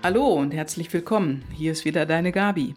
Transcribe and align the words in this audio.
Hallo 0.00 0.28
und 0.28 0.54
herzlich 0.54 0.92
willkommen. 0.92 1.44
Hier 1.52 1.72
ist 1.72 1.84
wieder 1.84 2.06
deine 2.06 2.30
Gabi. 2.30 2.76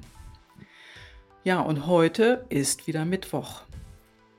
Ja, 1.43 1.59
und 1.59 1.85
heute 1.85 2.47
ist 2.49 2.87
wieder 2.87 3.05
Mittwoch. 3.05 3.61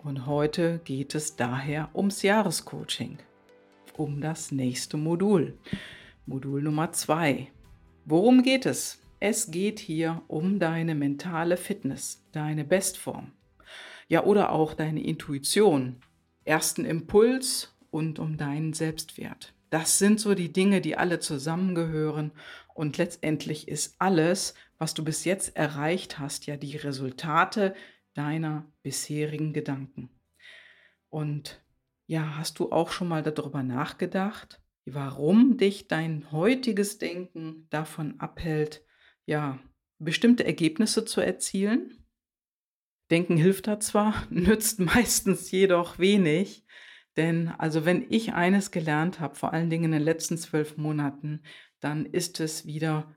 Und 0.02 0.26
heute 0.26 0.80
geht 0.82 1.14
es 1.14 1.36
daher 1.36 1.90
ums 1.94 2.22
Jahrescoaching, 2.22 3.18
um 3.96 4.20
das 4.20 4.50
nächste 4.50 4.96
Modul, 4.96 5.56
Modul 6.26 6.60
Nummer 6.60 6.90
2. 6.90 7.52
Worum 8.04 8.42
geht 8.42 8.66
es? 8.66 9.00
Es 9.20 9.52
geht 9.52 9.78
hier 9.78 10.20
um 10.26 10.58
deine 10.58 10.96
mentale 10.96 11.56
Fitness, 11.56 12.24
deine 12.32 12.64
Bestform. 12.64 13.30
Ja, 14.08 14.24
oder 14.24 14.50
auch 14.50 14.74
deine 14.74 15.04
Intuition, 15.04 16.02
ersten 16.44 16.84
Impuls 16.84 17.76
und 17.92 18.18
um 18.18 18.36
deinen 18.36 18.72
Selbstwert. 18.72 19.54
Das 19.72 19.98
sind 19.98 20.20
so 20.20 20.34
die 20.34 20.52
Dinge, 20.52 20.82
die 20.82 20.98
alle 20.98 21.18
zusammengehören. 21.18 22.32
Und 22.74 22.98
letztendlich 22.98 23.68
ist 23.68 23.96
alles, 23.98 24.54
was 24.78 24.94
du 24.94 25.04
bis 25.04 25.24
jetzt 25.24 25.56
erreicht 25.56 26.18
hast, 26.18 26.46
ja 26.46 26.56
die 26.56 26.76
Resultate 26.76 27.74
deiner 28.14 28.70
bisherigen 28.82 29.52
Gedanken. 29.52 30.10
Und 31.08 31.62
ja, 32.06 32.36
hast 32.36 32.58
du 32.58 32.72
auch 32.72 32.90
schon 32.90 33.08
mal 33.08 33.22
darüber 33.22 33.62
nachgedacht, 33.62 34.60
warum 34.84 35.56
dich 35.56 35.88
dein 35.88 36.30
heutiges 36.32 36.98
Denken 36.98 37.66
davon 37.70 38.18
abhält, 38.18 38.84
ja, 39.24 39.58
bestimmte 39.98 40.44
Ergebnisse 40.44 41.04
zu 41.04 41.20
erzielen? 41.20 42.04
Denken 43.10 43.36
hilft 43.36 43.66
da 43.66 43.78
zwar, 43.78 44.26
nützt 44.30 44.80
meistens 44.80 45.50
jedoch 45.50 45.98
wenig, 45.98 46.64
denn 47.16 47.48
also 47.48 47.84
wenn 47.84 48.06
ich 48.10 48.32
eines 48.32 48.70
gelernt 48.70 49.20
habe, 49.20 49.34
vor 49.34 49.52
allen 49.52 49.70
Dingen 49.70 49.84
in 49.84 49.92
den 49.92 50.02
letzten 50.02 50.38
zwölf 50.38 50.76
Monaten, 50.76 51.42
dann 51.82 52.06
ist 52.06 52.40
es 52.40 52.64
wieder 52.64 53.14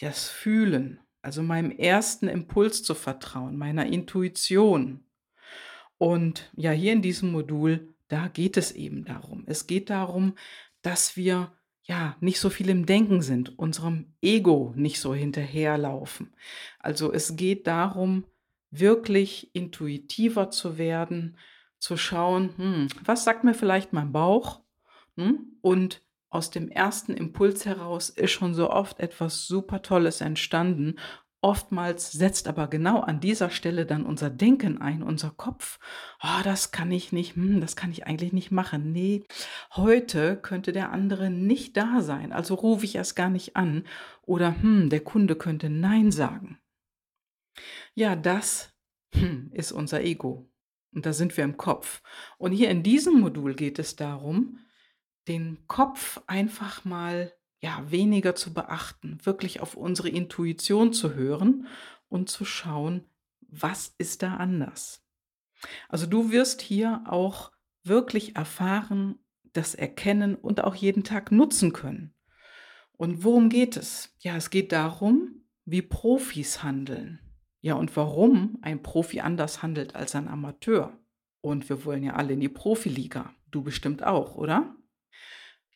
das 0.00 0.28
Fühlen, 0.28 1.00
also 1.22 1.42
meinem 1.42 1.70
ersten 1.70 2.28
Impuls 2.28 2.82
zu 2.82 2.94
vertrauen, 2.94 3.56
meiner 3.56 3.86
Intuition. 3.86 5.04
Und 5.96 6.50
ja, 6.56 6.72
hier 6.72 6.92
in 6.92 7.02
diesem 7.02 7.30
Modul, 7.30 7.94
da 8.08 8.28
geht 8.28 8.56
es 8.56 8.72
eben 8.72 9.04
darum. 9.04 9.44
Es 9.46 9.66
geht 9.66 9.90
darum, 9.90 10.34
dass 10.82 11.16
wir 11.16 11.52
ja 11.82 12.16
nicht 12.20 12.40
so 12.40 12.50
viel 12.50 12.68
im 12.68 12.84
Denken 12.84 13.22
sind, 13.22 13.58
unserem 13.58 14.14
Ego 14.20 14.72
nicht 14.76 15.00
so 15.00 15.14
hinterherlaufen. 15.14 16.34
Also 16.78 17.12
es 17.12 17.36
geht 17.36 17.66
darum, 17.66 18.24
wirklich 18.70 19.54
intuitiver 19.54 20.50
zu 20.50 20.78
werden, 20.78 21.36
zu 21.78 21.96
schauen, 21.96 22.56
hm, 22.56 22.88
was 23.04 23.24
sagt 23.24 23.44
mir 23.44 23.54
vielleicht 23.54 23.92
mein 23.92 24.12
Bauch? 24.12 24.62
Hm? 25.16 25.58
Und 25.60 26.02
aus 26.30 26.50
dem 26.50 26.68
ersten 26.68 27.12
Impuls 27.12 27.66
heraus 27.66 28.08
ist 28.08 28.30
schon 28.30 28.54
so 28.54 28.70
oft 28.70 29.00
etwas 29.00 29.46
super 29.46 29.82
Tolles 29.82 30.20
entstanden. 30.20 30.94
Oftmals 31.42 32.12
setzt 32.12 32.48
aber 32.48 32.68
genau 32.68 33.00
an 33.00 33.18
dieser 33.18 33.50
Stelle 33.50 33.86
dann 33.86 34.04
unser 34.04 34.30
Denken 34.30 34.80
ein, 34.80 35.02
unser 35.02 35.30
Kopf. 35.30 35.80
Oh, 36.22 36.42
das 36.44 36.70
kann 36.70 36.92
ich 36.92 37.12
nicht, 37.12 37.34
hm, 37.34 37.60
das 37.60 37.76
kann 37.76 37.90
ich 37.90 38.06
eigentlich 38.06 38.32
nicht 38.32 38.50
machen. 38.50 38.92
Nee, 38.92 39.24
heute 39.74 40.36
könnte 40.36 40.72
der 40.72 40.92
andere 40.92 41.30
nicht 41.30 41.76
da 41.76 42.02
sein, 42.02 42.32
also 42.32 42.54
rufe 42.54 42.84
ich 42.84 42.94
erst 42.94 43.16
gar 43.16 43.30
nicht 43.30 43.56
an. 43.56 43.84
Oder 44.22 44.60
hm, 44.60 44.90
der 44.90 45.00
Kunde 45.00 45.34
könnte 45.34 45.70
Nein 45.70 46.12
sagen. 46.12 46.58
Ja, 47.94 48.16
das 48.16 48.74
hm, 49.14 49.50
ist 49.52 49.72
unser 49.72 50.02
Ego. 50.02 50.48
Und 50.92 51.06
da 51.06 51.12
sind 51.12 51.36
wir 51.36 51.44
im 51.44 51.56
Kopf. 51.56 52.02
Und 52.38 52.52
hier 52.52 52.70
in 52.70 52.82
diesem 52.82 53.18
Modul 53.18 53.54
geht 53.54 53.78
es 53.78 53.96
darum, 53.96 54.58
den 55.28 55.66
Kopf 55.66 56.20
einfach 56.26 56.84
mal 56.84 57.32
ja, 57.60 57.90
weniger 57.90 58.34
zu 58.34 58.54
beachten, 58.54 59.18
wirklich 59.22 59.60
auf 59.60 59.74
unsere 59.74 60.08
Intuition 60.08 60.92
zu 60.92 61.14
hören 61.14 61.66
und 62.08 62.28
zu 62.30 62.44
schauen, 62.44 63.04
was 63.40 63.94
ist 63.98 64.22
da 64.22 64.36
anders. 64.36 65.04
Also 65.88 66.06
du 66.06 66.30
wirst 66.30 66.62
hier 66.62 67.04
auch 67.06 67.52
wirklich 67.82 68.36
erfahren, 68.36 69.18
das 69.52 69.74
erkennen 69.74 70.34
und 70.36 70.64
auch 70.64 70.74
jeden 70.74 71.04
Tag 71.04 71.32
nutzen 71.32 71.72
können. 71.72 72.14
Und 72.92 73.24
worum 73.24 73.48
geht 73.48 73.76
es? 73.76 74.14
Ja, 74.20 74.36
es 74.36 74.50
geht 74.50 74.72
darum, 74.72 75.42
wie 75.64 75.82
Profis 75.82 76.62
handeln. 76.62 77.20
Ja, 77.62 77.74
und 77.74 77.94
warum 77.96 78.58
ein 78.62 78.82
Profi 78.82 79.20
anders 79.20 79.62
handelt 79.62 79.94
als 79.94 80.14
ein 80.14 80.28
Amateur. 80.28 80.98
Und 81.42 81.68
wir 81.68 81.84
wollen 81.84 82.02
ja 82.02 82.14
alle 82.14 82.34
in 82.34 82.40
die 82.40 82.48
Profiliga. 82.48 83.34
Du 83.50 83.62
bestimmt 83.62 84.02
auch, 84.02 84.36
oder? 84.36 84.74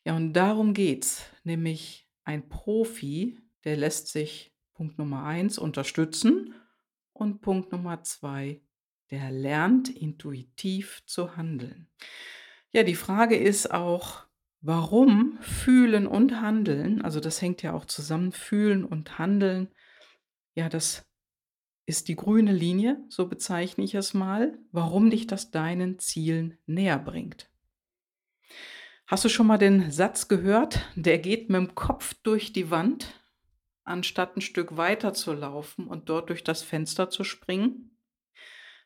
Ja, 0.05 0.15
und 0.15 0.33
darum 0.33 0.73
geht's. 0.73 1.25
Nämlich 1.43 2.07
ein 2.23 2.47
Profi, 2.47 3.39
der 3.63 3.75
lässt 3.75 4.07
sich 4.07 4.53
Punkt 4.73 4.97
Nummer 4.97 5.23
eins 5.23 5.57
unterstützen 5.57 6.53
und 7.13 7.41
Punkt 7.41 7.71
Nummer 7.71 8.03
zwei, 8.03 8.61
der 9.09 9.31
lernt 9.31 9.89
intuitiv 9.89 11.03
zu 11.05 11.35
handeln. 11.35 11.87
Ja, 12.71 12.83
die 12.83 12.95
Frage 12.95 13.35
ist 13.35 13.71
auch, 13.71 14.25
warum 14.61 15.39
fühlen 15.41 16.07
und 16.07 16.41
handeln, 16.41 17.01
also 17.01 17.19
das 17.19 17.41
hängt 17.41 17.61
ja 17.61 17.73
auch 17.73 17.85
zusammen, 17.85 18.31
fühlen 18.31 18.83
und 18.83 19.17
handeln, 19.17 19.69
ja, 20.55 20.69
das 20.69 21.07
ist 21.85 22.07
die 22.07 22.15
grüne 22.15 22.51
Linie, 22.51 23.03
so 23.09 23.27
bezeichne 23.27 23.83
ich 23.83 23.95
es 23.95 24.13
mal, 24.13 24.57
warum 24.71 25.09
dich 25.09 25.27
das 25.27 25.51
deinen 25.51 25.99
Zielen 25.99 26.57
näher 26.65 26.99
bringt. 26.99 27.49
Hast 29.07 29.23
du 29.23 29.29
schon 29.29 29.45
mal 29.45 29.59
den 29.59 29.91
Satz 29.91 30.27
gehört, 30.27 30.79
der 30.95 31.19
geht 31.19 31.49
mit 31.49 31.59
dem 31.59 31.75
Kopf 31.75 32.15
durch 32.23 32.53
die 32.53 32.71
Wand, 32.71 33.21
anstatt 33.83 34.35
ein 34.35 34.41
Stück 34.41 34.77
weiter 34.77 35.13
zu 35.13 35.33
laufen 35.33 35.85
und 35.85 36.09
dort 36.09 36.29
durch 36.29 36.43
das 36.43 36.63
Fenster 36.63 37.11
zu 37.11 37.23
springen? 37.23 37.99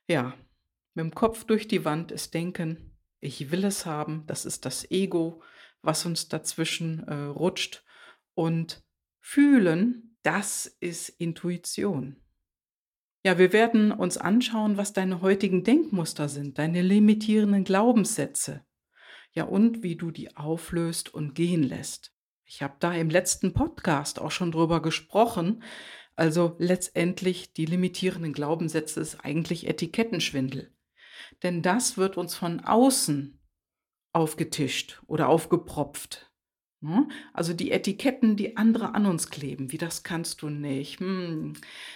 Ja, 0.08 0.34
mit 0.94 1.06
dem 1.06 1.16
Kopf 1.16 1.46
durch 1.46 1.70
die 1.70 1.86
Wand 1.86 2.12
ist 2.12 2.34
Denken, 2.34 2.98
ich 3.22 3.50
will 3.50 3.64
es 3.64 3.86
haben, 3.86 4.26
das 4.28 4.44
ist 4.44 4.66
das 4.66 4.92
Ego, 4.92 5.42
was 5.82 6.06
uns 6.06 6.28
dazwischen 6.28 7.08
äh, 7.08 7.14
rutscht. 7.14 7.86
Und 8.34 8.84
fühlen, 9.22 10.18
das 10.24 10.66
ist 10.66 11.08
Intuition. 11.08 12.18
Ja, 13.26 13.38
wir 13.38 13.54
werden 13.54 13.94
uns 13.94 14.18
anschauen, 14.18 14.76
was 14.76 14.92
deine 14.92 15.22
heutigen 15.22 15.64
Denkmuster 15.64 16.28
sind, 16.28 16.58
deine 16.58 16.82
limitierenden 16.82 17.64
Glaubenssätze. 17.64 18.66
Ja, 19.32 19.44
und 19.44 19.84
wie 19.84 19.96
du 19.96 20.12
die 20.12 20.36
auflöst 20.36 21.14
und 21.14 21.36
gehen 21.36 21.64
lässt. 21.64 22.14
Ich 22.46 22.64
habe 22.64 22.76
da 22.80 22.94
im 22.94 23.10
letzten 23.10 23.54
Podcast 23.54 24.20
auch 24.20 24.32
schon 24.32 24.52
drüber 24.52 24.82
gesprochen. 24.82 25.64
Also 26.16 26.56
letztendlich 26.58 27.54
die 27.54 27.66
limitierenden 27.66 28.34
Glaubenssätze 28.34 29.00
ist 29.00 29.24
eigentlich 29.24 29.68
Etikettenschwindel. 29.68 30.74
Denn 31.44 31.62
das 31.62 31.98
wird 31.98 32.18
uns 32.18 32.36
von 32.36 32.62
außen 32.62 33.40
aufgetischt 34.14 35.02
oder 35.06 35.30
aufgepropft. 35.30 36.32
Ne? 36.82 37.08
Also 37.34 37.54
die 37.54 37.72
Etiketten, 37.72 38.36
die 38.36 38.58
andere 38.58 38.96
an 38.96 39.06
uns 39.06 39.30
kleben, 39.30 39.72
wie 39.72 39.78
das 39.78 40.04
kannst 40.04 40.42
du 40.42 40.50
nicht. 40.50 41.00
Hm, 41.00 41.54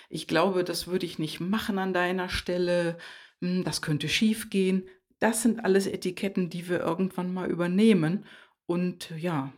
ich 0.09 0.27
glaube, 0.27 0.63
das 0.63 0.87
würde 0.87 1.05
ich 1.05 1.19
nicht 1.19 1.39
machen 1.39 1.79
an 1.79 1.93
deiner 1.93 2.29
Stelle. 2.29 2.97
Hm, 3.41 3.63
das 3.63 3.81
könnte 3.81 4.09
schief 4.09 4.49
gehen. 4.49 4.87
Das 5.23 5.41
sind 5.41 5.63
alles 5.63 5.87
Etiketten, 5.87 6.49
die 6.49 6.67
wir 6.67 6.81
irgendwann 6.81 7.33
mal 7.33 7.49
übernehmen 7.49 8.25
und 8.65 9.09
ja, 9.11 9.53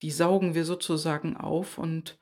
die 0.00 0.10
saugen 0.10 0.54
wir 0.54 0.64
sozusagen 0.64 1.36
auf 1.36 1.76
und 1.76 2.18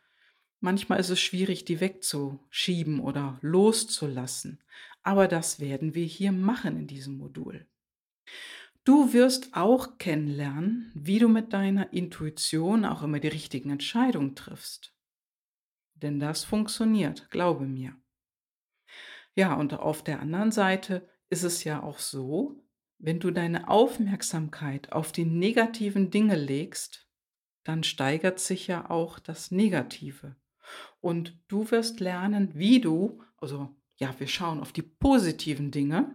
manchmal 0.59 0.99
ist 0.99 1.11
es 1.11 1.21
schwierig, 1.21 1.65
die 1.65 1.79
wegzuschieben 1.79 2.99
oder 2.99 3.39
loszulassen. 3.41 4.65
Aber 5.05 5.29
das 5.29 5.61
werden 5.61 5.95
wir 5.95 6.07
hier 6.07 6.33
machen 6.33 6.77
in 6.77 6.89
diesem 6.89 7.19
Modul. 7.19 7.69
Du 8.83 9.13
wirst 9.13 9.55
auch 9.55 9.99
kennenlernen, 9.99 10.91
wie 10.93 11.21
du 11.21 11.29
mit 11.29 11.53
deiner 11.53 11.93
Intuition 11.93 12.85
auch 12.85 13.05
immer 13.05 13.21
die 13.21 13.29
richtigen 13.29 13.71
Entscheidungen 13.71 14.35
triffst. 14.35 14.93
Denn 15.95 16.19
das 16.19 16.43
funktioniert, 16.43 17.31
glaube 17.31 17.65
mir. 17.65 17.95
Ja, 19.37 19.55
und 19.55 19.73
auf 19.75 20.03
der 20.03 20.19
anderen 20.19 20.51
Seite 20.51 21.09
ist 21.31 21.43
es 21.43 21.65
ja 21.65 21.83
auch 21.83 21.99
so, 21.99 22.63
wenn 22.99 23.21
du 23.21 23.31
deine 23.31 23.69
Aufmerksamkeit 23.69 24.93
auf 24.93 25.13
die 25.13 25.25
negativen 25.25 26.11
Dinge 26.11 26.37
legst, 26.37 27.07
dann 27.65 27.83
steigert 27.83 28.39
sich 28.39 28.67
ja 28.67 28.91
auch 28.91 29.19
das 29.19 29.51
Negative. 29.51 30.37
Und 31.01 31.39
du 31.49 31.71
wirst 31.71 32.01
lernen, 32.01 32.51
wie 32.55 32.81
du, 32.81 33.23
also 33.37 33.75
ja, 33.97 34.15
wir 34.19 34.27
schauen 34.27 34.61
auf 34.61 34.73
die 34.73 34.83
positiven 34.83 35.71
Dinge 35.71 36.15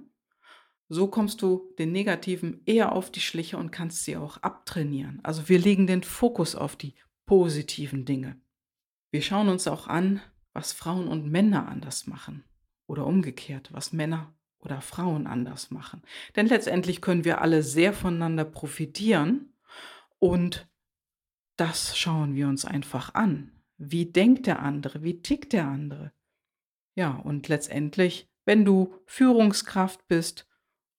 so 0.93 1.07
kommst 1.07 1.41
du 1.41 1.73
den 1.79 1.93
Negativen 1.93 2.63
eher 2.65 2.91
auf 2.91 3.09
die 3.09 3.21
Schliche 3.21 3.55
und 3.55 3.71
kannst 3.71 4.03
sie 4.03 4.17
auch 4.17 4.35
abtrainieren. 4.39 5.21
Also 5.23 5.47
wir 5.47 5.57
legen 5.57 5.87
den 5.87 6.03
Fokus 6.03 6.53
auf 6.53 6.75
die 6.75 6.95
positiven 7.25 8.03
Dinge. 8.03 8.41
Wir 9.09 9.21
schauen 9.21 9.47
uns 9.47 9.67
auch 9.67 9.87
an, 9.87 10.19
was 10.51 10.73
Frauen 10.73 11.07
und 11.07 11.31
Männer 11.31 11.69
anders 11.69 12.07
machen 12.07 12.43
oder 12.87 13.07
umgekehrt, 13.07 13.71
was 13.71 13.93
Männer 13.93 14.35
oder 14.61 14.81
Frauen 14.81 15.27
anders 15.27 15.71
machen. 15.71 16.01
Denn 16.35 16.47
letztendlich 16.47 17.01
können 17.01 17.25
wir 17.25 17.41
alle 17.41 17.63
sehr 17.63 17.93
voneinander 17.93 18.45
profitieren 18.45 19.53
und 20.19 20.67
das 21.57 21.97
schauen 21.97 22.35
wir 22.35 22.47
uns 22.47 22.65
einfach 22.65 23.13
an. 23.13 23.51
Wie 23.77 24.05
denkt 24.05 24.47
der 24.47 24.59
andere? 24.61 25.03
Wie 25.03 25.21
tickt 25.21 25.53
der 25.53 25.65
andere? 25.67 26.11
Ja, 26.95 27.11
und 27.11 27.47
letztendlich, 27.47 28.29
wenn 28.45 28.65
du 28.65 28.95
Führungskraft 29.05 30.07
bist, 30.07 30.47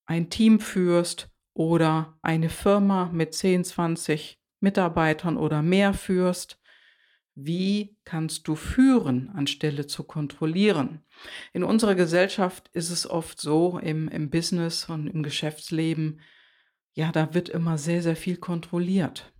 ein 0.06 0.31
Team 0.31 0.61
führst 0.61 1.31
oder 1.55 2.19
eine 2.23 2.49
Firma 2.49 3.11
mit 3.12 3.35
10, 3.35 3.65
20 3.65 4.41
Mitarbeitern 4.61 5.37
oder 5.37 5.62
mehr 5.62 5.94
führst, 5.94 6.62
wie 7.34 7.96
kannst 8.05 8.46
du 8.46 8.55
führen, 8.55 9.31
anstelle 9.31 9.87
zu 9.87 10.05
kontrollieren? 10.05 11.00
In 11.52 11.64
unserer 11.64 11.94
Gesellschaft 11.94 12.69
ist 12.73 12.90
es 12.90 13.08
oft 13.08 13.40
so, 13.40 13.79
im, 13.79 14.08
im 14.08 14.31
Business 14.31 14.88
und 14.88 15.06
im 15.06 15.23
Geschäftsleben, 15.23 16.20
ja, 16.94 17.11
da 17.11 17.32
wird 17.32 17.49
immer 17.49 17.79
sehr, 17.79 18.02
sehr 18.02 18.17
viel 18.17 18.37
kontrolliert. 18.37 19.32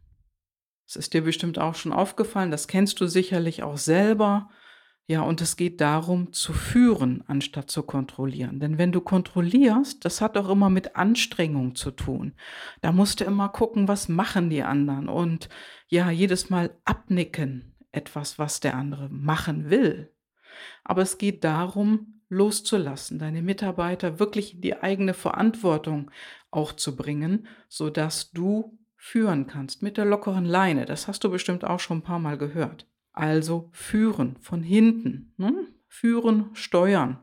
Das 0.87 0.97
ist 0.97 1.15
dir 1.15 1.23
bestimmt 1.23 1.59
auch 1.59 1.75
schon 1.75 1.93
aufgefallen, 1.93 2.50
das 2.50 2.67
kennst 2.67 3.00
du 3.00 3.06
sicherlich 3.06 3.62
auch 3.62 3.77
selber. 3.77 4.50
Ja, 5.09 5.23
und 5.23 5.41
es 5.41 5.56
geht 5.56 5.81
darum, 5.81 6.33
zu 6.33 6.53
führen, 6.53 7.25
anstatt 7.27 7.71
zu 7.71 7.83
kontrollieren. 7.83 8.61
Denn 8.61 8.79
wenn 8.79 8.93
du 8.93 9.00
kontrollierst, 9.00 10.05
das 10.05 10.21
hat 10.21 10.39
auch 10.39 10.49
immer 10.49 10.71
mit 10.71 10.94
Anstrengung 10.97 11.75
zu 11.75 11.91
tun. 11.91 12.35
Da 12.83 12.93
musst 12.93 13.21
du 13.21 13.25
immer 13.25 13.49
gucken, 13.49 13.89
was 13.89 14.09
machen 14.09 14.49
die 14.49 14.62
anderen 14.62 15.09
und 15.09 15.49
ja, 15.89 16.11
jedes 16.11 16.50
Mal 16.50 16.79
abnicken, 16.85 17.72
etwas, 17.93 18.39
was 18.39 18.61
der 18.61 18.75
andere 18.75 19.09
machen 19.09 19.71
will. 19.71 20.12
Aber 20.85 21.03
es 21.03 21.19
geht 21.19 21.44
darum, 21.44 22.21
loszulassen, 22.29 23.19
deine 23.19 23.43
Mitarbeiter 23.43 24.19
wirklich 24.19 24.55
in 24.55 24.61
die 24.62 24.83
eigene 24.83 25.15
Verantwortung 25.15 26.11
auch 26.50 26.73
zu 26.73 26.97
bringen, 26.97 27.47
sodass 27.69 28.31
du 28.33 28.79
führen 28.97 29.47
kannst 29.47 29.83
mit 29.83 29.97
der 29.97 30.05
lockeren 30.05 30.44
Leine. 30.44 30.87
Das 30.87 31.09
hast 31.09 31.25
du 31.25 31.31
bestimmt 31.31 31.65
auch 31.65 31.81
schon 31.81 31.99
ein 31.99 32.03
paar 32.03 32.19
Mal 32.19 32.39
gehört. 32.39 32.87
Also 33.12 33.69
führen 33.73 34.37
von 34.39 34.62
hinten, 34.62 35.35
ne? 35.37 35.67
führen, 35.89 36.50
steuern, 36.55 37.19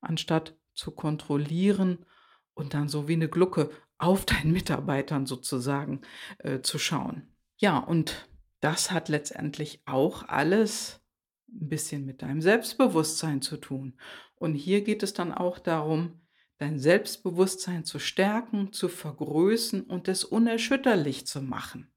anstatt 0.00 0.56
zu 0.74 0.92
kontrollieren 0.92 2.06
und 2.54 2.72
dann 2.72 2.88
so 2.88 3.08
wie 3.08 3.14
eine 3.14 3.28
Glucke 3.28 3.70
auf 3.98 4.24
deinen 4.24 4.52
Mitarbeitern 4.52 5.26
sozusagen 5.26 6.00
äh, 6.38 6.60
zu 6.60 6.78
schauen. 6.78 7.28
Ja, 7.58 7.78
und 7.78 8.27
das 8.60 8.90
hat 8.90 9.08
letztendlich 9.08 9.82
auch 9.86 10.28
alles 10.28 11.00
ein 11.48 11.68
bisschen 11.68 12.04
mit 12.04 12.22
deinem 12.22 12.42
Selbstbewusstsein 12.42 13.40
zu 13.42 13.56
tun. 13.56 13.98
Und 14.36 14.54
hier 14.54 14.82
geht 14.82 15.02
es 15.02 15.14
dann 15.14 15.32
auch 15.32 15.58
darum, 15.58 16.20
dein 16.58 16.78
Selbstbewusstsein 16.78 17.84
zu 17.84 17.98
stärken, 17.98 18.72
zu 18.72 18.88
vergrößern 18.88 19.82
und 19.82 20.08
es 20.08 20.24
unerschütterlich 20.24 21.26
zu 21.26 21.40
machen. 21.40 21.90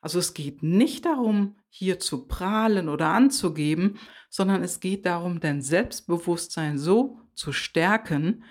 Also 0.00 0.18
es 0.18 0.32
geht 0.32 0.62
nicht 0.62 1.04
darum, 1.04 1.58
hier 1.68 2.00
zu 2.00 2.26
prahlen 2.26 2.88
oder 2.88 3.08
anzugeben, 3.08 3.98
sondern 4.30 4.62
es 4.62 4.80
geht 4.80 5.04
darum, 5.04 5.40
dein 5.40 5.60
Selbstbewusstsein 5.60 6.78
so 6.78 7.20
zu 7.34 7.52
stärken, 7.52 8.44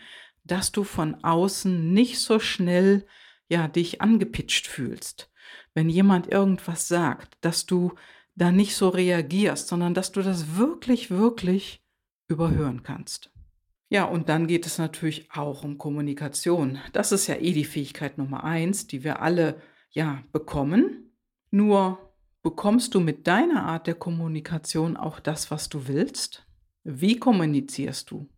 dass 0.43 0.71
du 0.71 0.83
von 0.83 1.23
außen 1.23 1.91
nicht 1.91 2.19
so 2.19 2.39
schnell 2.39 3.07
ja 3.47 3.67
dich 3.67 4.01
angepitcht 4.01 4.67
fühlst, 4.67 5.31
wenn 5.73 5.89
jemand 5.89 6.27
irgendwas 6.27 6.87
sagt, 6.87 7.37
dass 7.41 7.65
du 7.65 7.93
da 8.35 8.51
nicht 8.51 8.75
so 8.75 8.89
reagierst, 8.89 9.67
sondern 9.67 9.93
dass 9.93 10.11
du 10.11 10.21
das 10.21 10.55
wirklich, 10.55 11.11
wirklich 11.11 11.83
überhören 12.27 12.83
kannst. 12.83 13.31
Ja, 13.89 14.05
und 14.05 14.29
dann 14.29 14.47
geht 14.47 14.65
es 14.65 14.77
natürlich 14.77 15.31
auch 15.31 15.63
um 15.63 15.77
Kommunikation. 15.77 16.77
Das 16.93 17.11
ist 17.11 17.27
ja 17.27 17.35
eh 17.35 17.53
die 17.53 17.65
Fähigkeit 17.65 18.17
Nummer 18.17 18.43
eins, 18.43 18.85
die 18.85 19.03
wir 19.03 19.21
alle 19.21 19.59
ja 19.89 20.23
bekommen. 20.31 21.11
Nur 21.49 21.97
bekommst 22.43 22.93
du 22.93 22.99
mit 22.99 23.25
deiner 23.25 23.65
Art 23.65 23.87
der 23.87 23.95
Kommunikation 23.95 24.95
auch 24.95 25.19
das, 25.19 25.49
was 25.49 25.69
du 25.69 25.87
willst? 25.87 26.45
Wie 26.83 27.17
kommunizierst 27.17 28.11
du? 28.11 28.29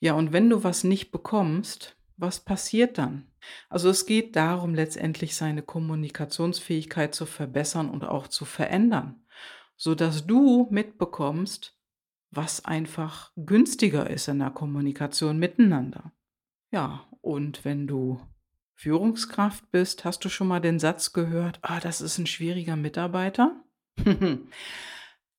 Ja, 0.00 0.12
und 0.12 0.32
wenn 0.34 0.50
du 0.50 0.62
was 0.62 0.84
nicht 0.84 1.10
bekommst, 1.10 1.96
was 2.16 2.40
passiert 2.40 2.98
dann? 2.98 3.26
Also 3.68 3.88
es 3.90 4.06
geht 4.06 4.36
darum, 4.36 4.74
letztendlich 4.74 5.34
seine 5.34 5.62
Kommunikationsfähigkeit 5.62 7.14
zu 7.14 7.26
verbessern 7.26 7.90
und 7.90 8.04
auch 8.04 8.28
zu 8.28 8.44
verändern, 8.44 9.24
sodass 9.76 10.26
du 10.26 10.68
mitbekommst, 10.70 11.76
was 12.30 12.64
einfach 12.64 13.32
günstiger 13.36 14.08
ist 14.10 14.28
in 14.28 14.40
der 14.40 14.50
Kommunikation 14.50 15.38
miteinander. 15.38 16.12
Ja, 16.70 17.06
und 17.20 17.64
wenn 17.64 17.86
du 17.86 18.20
Führungskraft 18.74 19.70
bist, 19.70 20.04
hast 20.04 20.24
du 20.24 20.28
schon 20.28 20.48
mal 20.48 20.60
den 20.60 20.78
Satz 20.78 21.12
gehört, 21.12 21.58
ah, 21.62 21.80
das 21.80 22.00
ist 22.00 22.18
ein 22.18 22.26
schwieriger 22.26 22.76
Mitarbeiter? 22.76 23.62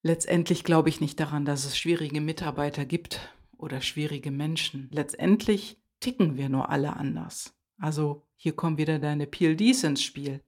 Letztendlich 0.02 0.64
glaube 0.64 0.90
ich 0.90 1.02
nicht 1.02 1.20
daran, 1.20 1.46
dass 1.46 1.66
es 1.66 1.78
schwierige 1.78 2.22
Mitarbeiter 2.22 2.86
gibt 2.86 3.34
oder 3.58 3.82
schwierige 3.82 4.32
Menschen. 4.32 4.88
Letztendlich 4.92 5.78
ticken 6.00 6.38
wir 6.38 6.50
nur 6.50 6.70
alle 6.70 6.96
anders. 6.96 7.56
Also 7.78 8.26
hier 8.36 8.56
kommen 8.56 8.78
wieder 8.78 9.00
deine 9.00 9.28
PLDs 9.28 9.84
ins 9.84 10.04
Spiel, 10.04 10.44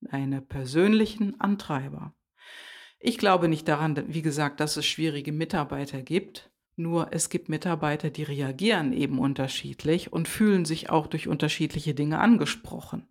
deine 0.00 0.40
persönlichen 0.40 1.40
Antreiber. 1.40 2.14
Ich 2.98 3.18
glaube 3.18 3.48
nicht 3.48 3.68
daran, 3.68 4.02
wie 4.08 4.22
gesagt, 4.22 4.60
dass 4.60 4.76
es 4.76 4.86
schwierige 4.86 5.32
Mitarbeiter 5.32 6.02
gibt. 6.02 6.50
Nur 6.76 7.12
es 7.12 7.28
gibt 7.28 7.48
Mitarbeiter, 7.48 8.10
die 8.10 8.22
reagieren 8.24 8.92
eben 8.92 9.18
unterschiedlich 9.18 10.12
und 10.12 10.26
fühlen 10.26 10.64
sich 10.64 10.90
auch 10.90 11.06
durch 11.06 11.28
unterschiedliche 11.28 11.94
Dinge 11.94 12.18
angesprochen. 12.18 13.06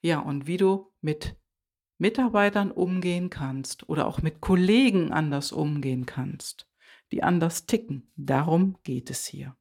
Ja, 0.00 0.20
und 0.20 0.46
wie 0.46 0.56
du 0.56 0.92
mit 1.00 1.36
Mitarbeitern 1.98 2.70
umgehen 2.70 3.28
kannst 3.28 3.88
oder 3.88 4.06
auch 4.06 4.22
mit 4.22 4.40
Kollegen 4.40 5.12
anders 5.12 5.50
umgehen 5.50 6.06
kannst, 6.06 6.68
die 7.10 7.22
anders 7.22 7.66
ticken, 7.66 8.12
darum 8.16 8.78
geht 8.84 9.10
es 9.10 9.26
hier. 9.26 9.57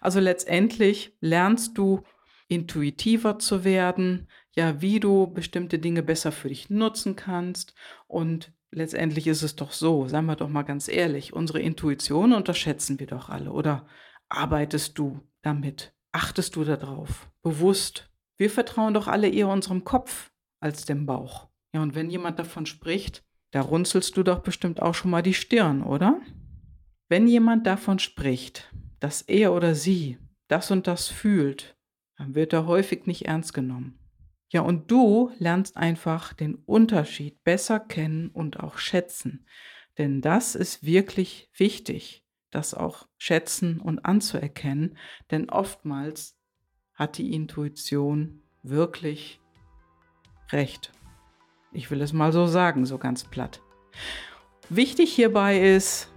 Also 0.00 0.20
letztendlich 0.20 1.16
lernst 1.20 1.78
du 1.78 2.02
intuitiver 2.48 3.38
zu 3.38 3.64
werden, 3.64 4.28
ja, 4.54 4.82
wie 4.82 5.00
du 5.00 5.26
bestimmte 5.28 5.78
Dinge 5.78 6.02
besser 6.02 6.32
für 6.32 6.48
dich 6.48 6.68
nutzen 6.68 7.16
kannst. 7.16 7.74
Und 8.06 8.52
letztendlich 8.70 9.26
ist 9.26 9.42
es 9.42 9.56
doch 9.56 9.72
so, 9.72 10.06
seien 10.08 10.26
wir 10.26 10.36
doch 10.36 10.48
mal 10.48 10.62
ganz 10.62 10.88
ehrlich, 10.88 11.32
unsere 11.32 11.60
Intuition 11.60 12.32
unterschätzen 12.32 13.00
wir 13.00 13.06
doch 13.06 13.28
alle. 13.28 13.52
Oder 13.52 13.86
arbeitest 14.28 14.98
du 14.98 15.20
damit? 15.42 15.94
Achtest 16.12 16.56
du 16.56 16.64
darauf? 16.64 17.30
Bewusst? 17.42 18.10
Wir 18.36 18.50
vertrauen 18.50 18.94
doch 18.94 19.08
alle 19.08 19.28
eher 19.28 19.48
unserem 19.48 19.84
Kopf 19.84 20.30
als 20.60 20.84
dem 20.84 21.06
Bauch. 21.06 21.48
Ja, 21.72 21.82
und 21.82 21.94
wenn 21.94 22.10
jemand 22.10 22.38
davon 22.38 22.66
spricht, 22.66 23.24
da 23.50 23.62
runzelst 23.62 24.16
du 24.16 24.22
doch 24.22 24.40
bestimmt 24.40 24.82
auch 24.82 24.94
schon 24.94 25.10
mal 25.10 25.22
die 25.22 25.34
Stirn, 25.34 25.82
oder? 25.82 26.20
Wenn 27.08 27.26
jemand 27.26 27.66
davon 27.66 27.98
spricht, 27.98 28.72
dass 29.02 29.20
er 29.22 29.52
oder 29.52 29.74
sie 29.74 30.16
das 30.46 30.70
und 30.70 30.86
das 30.86 31.08
fühlt, 31.08 31.76
dann 32.16 32.36
wird 32.36 32.52
er 32.52 32.66
häufig 32.66 33.06
nicht 33.06 33.26
ernst 33.26 33.52
genommen. 33.52 33.98
Ja, 34.48 34.60
und 34.60 34.90
du 34.92 35.32
lernst 35.38 35.76
einfach 35.76 36.34
den 36.34 36.54
Unterschied 36.54 37.42
besser 37.42 37.80
kennen 37.80 38.28
und 38.28 38.60
auch 38.60 38.78
schätzen. 38.78 39.46
Denn 39.98 40.20
das 40.20 40.54
ist 40.54 40.84
wirklich 40.84 41.50
wichtig, 41.56 42.24
das 42.50 42.74
auch 42.74 43.08
schätzen 43.18 43.80
und 43.80 44.04
anzuerkennen. 44.04 44.96
Denn 45.32 45.50
oftmals 45.50 46.38
hat 46.94 47.18
die 47.18 47.34
Intuition 47.34 48.42
wirklich 48.62 49.40
recht. 50.50 50.92
Ich 51.72 51.90
will 51.90 52.02
es 52.02 52.12
mal 52.12 52.32
so 52.32 52.46
sagen, 52.46 52.86
so 52.86 52.98
ganz 52.98 53.24
platt. 53.24 53.62
Wichtig 54.68 55.12
hierbei 55.12 55.58
ist 55.58 56.12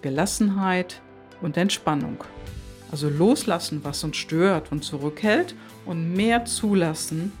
Gelassenheit, 0.00 1.02
und 1.44 1.56
Entspannung. 1.58 2.24
Also 2.90 3.08
loslassen, 3.08 3.80
was 3.82 4.02
uns 4.02 4.16
stört 4.16 4.72
und 4.72 4.82
zurückhält 4.82 5.54
und 5.84 6.14
mehr 6.14 6.44
zulassen, 6.46 7.32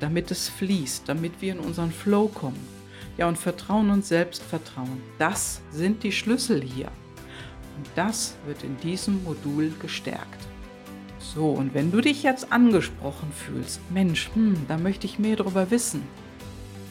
damit 0.00 0.30
es 0.30 0.48
fließt, 0.48 1.08
damit 1.08 1.40
wir 1.40 1.52
in 1.52 1.60
unseren 1.60 1.92
Flow 1.92 2.26
kommen. 2.26 2.66
Ja, 3.16 3.28
und 3.28 3.38
Vertrauen 3.38 3.90
und 3.90 4.04
Selbstvertrauen, 4.04 5.00
das 5.18 5.60
sind 5.70 6.02
die 6.02 6.12
Schlüssel 6.12 6.62
hier. 6.62 6.88
Und 7.76 7.86
das 7.94 8.36
wird 8.46 8.64
in 8.64 8.76
diesem 8.78 9.22
Modul 9.22 9.72
gestärkt. 9.80 10.40
So, 11.18 11.50
und 11.50 11.74
wenn 11.74 11.92
du 11.92 12.00
dich 12.00 12.22
jetzt 12.22 12.52
angesprochen 12.52 13.30
fühlst, 13.32 13.80
Mensch, 13.90 14.30
hm, 14.34 14.56
da 14.66 14.78
möchte 14.78 15.06
ich 15.06 15.18
mehr 15.18 15.36
darüber 15.36 15.70
wissen, 15.70 16.02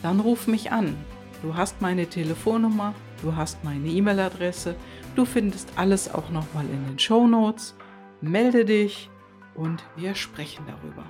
dann 0.02 0.20
ruf 0.20 0.48
mich 0.48 0.72
an. 0.72 0.96
Du 1.42 1.56
hast 1.56 1.82
meine 1.82 2.08
Telefonnummer, 2.08 2.94
du 3.22 3.36
hast 3.36 3.64
meine 3.64 3.88
E-Mail-Adresse, 3.88 4.76
Du 5.16 5.26
findest 5.26 5.70
alles 5.76 6.14
auch 6.14 6.30
nochmal 6.30 6.66
in 6.66 6.86
den 6.88 7.00
Show 7.00 7.28
Notes. 7.28 7.76
Melde 8.22 8.66
dich 8.66 9.10
und 9.56 9.84
wir 9.96 10.16
sprechen 10.16 10.66
darüber. 10.68 11.04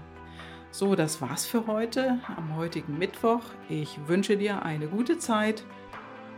So, 0.72 0.96
das 0.96 1.22
war's 1.22 1.46
für 1.46 1.68
heute 1.68 2.20
am 2.38 2.56
heutigen 2.56 2.98
Mittwoch. 2.98 3.42
Ich 3.70 4.00
wünsche 4.08 4.38
dir 4.38 4.64
eine 4.64 4.88
gute 4.88 5.18
Zeit 5.18 5.66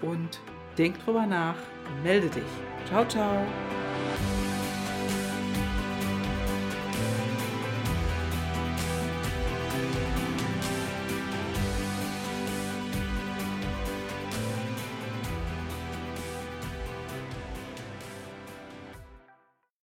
und 0.02 0.42
denk 0.78 1.04
drüber 1.06 1.26
nach. 1.26 1.56
Melde 2.04 2.28
dich. 2.28 2.44
Ciao, 2.88 3.06
ciao. 3.06 3.46